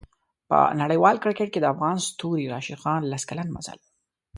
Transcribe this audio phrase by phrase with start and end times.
[0.49, 3.79] په نړیوال کریکټ کې د افغان ستوري راشد خان لس کلن مزل